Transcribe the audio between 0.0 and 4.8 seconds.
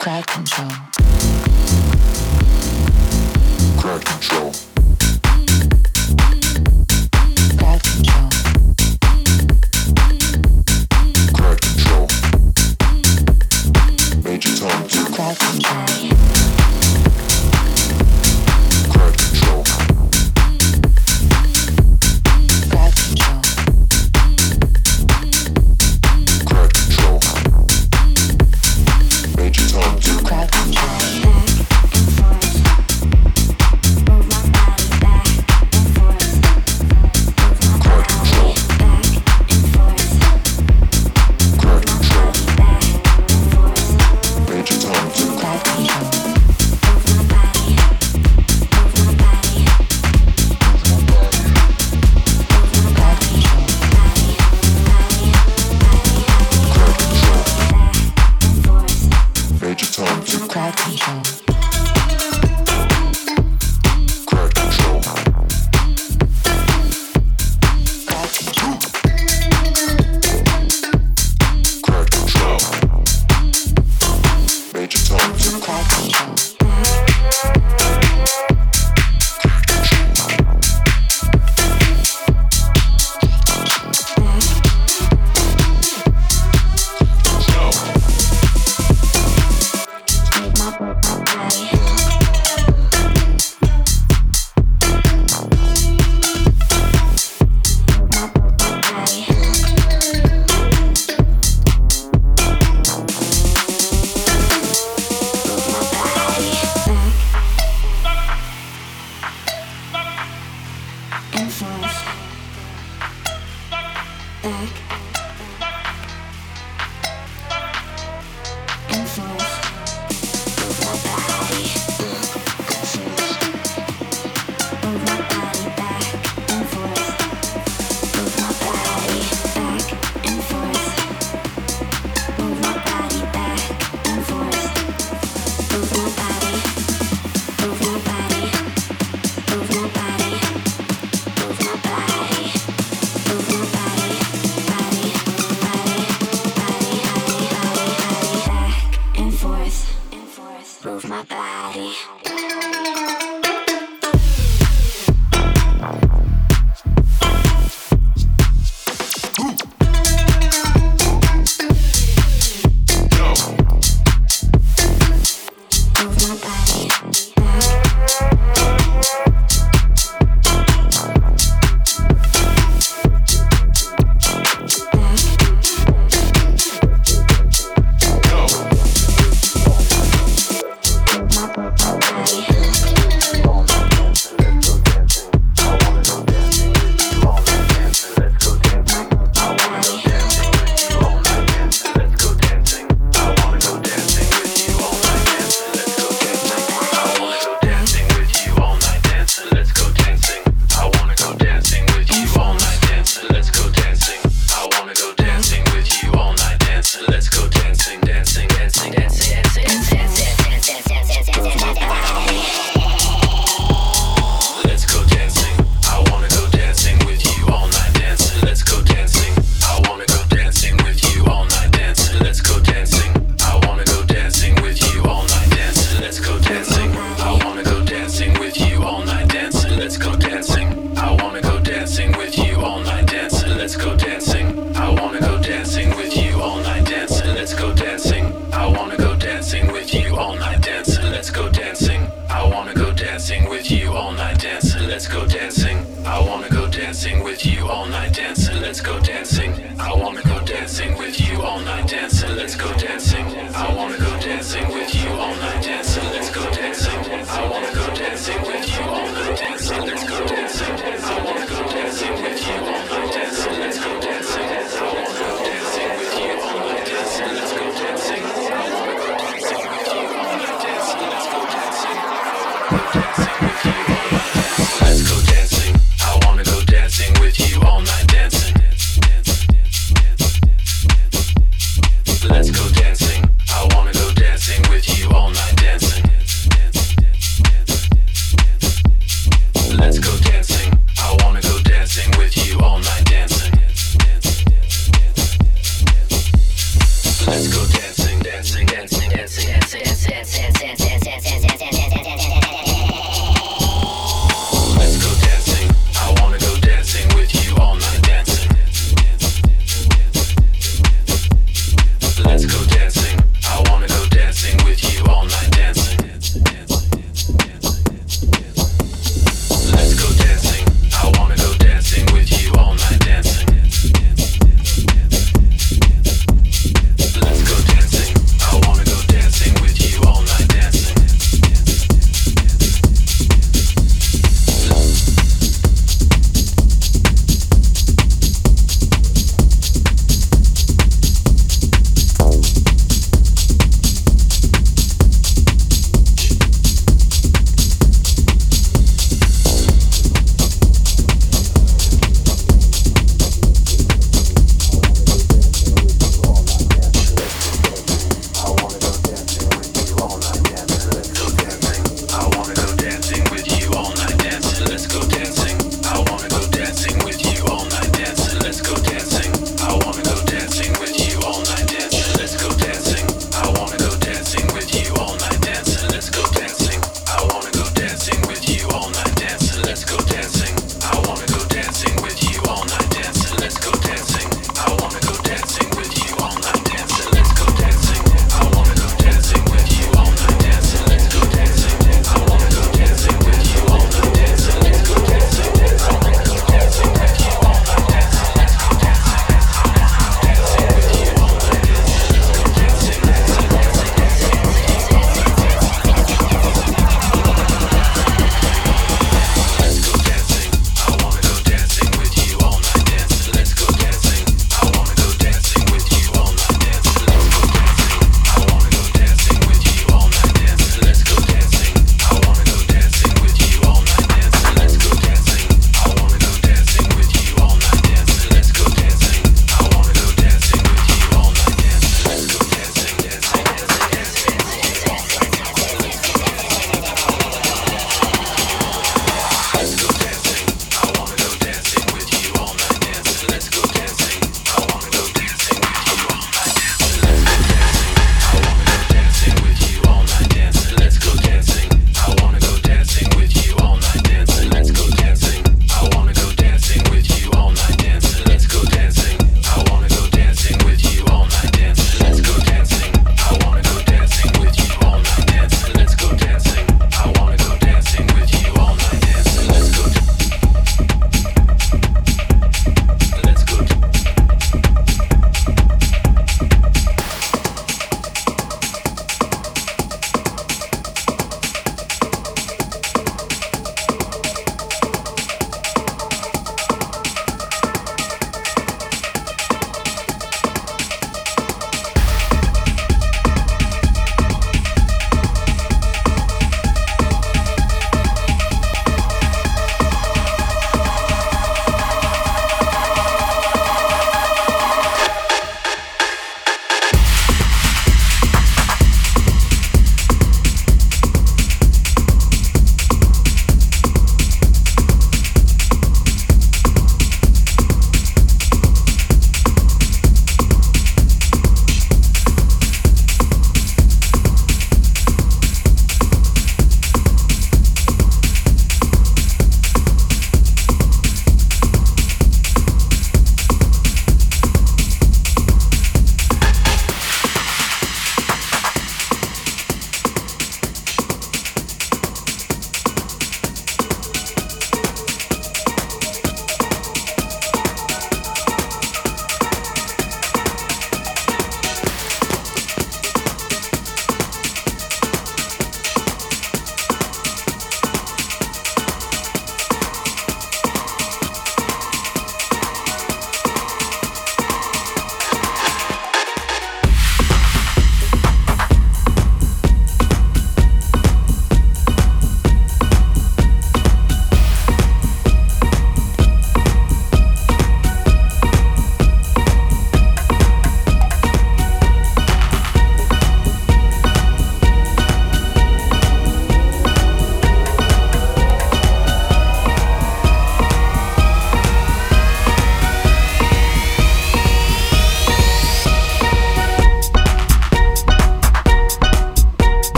Crowd control. Crowd control.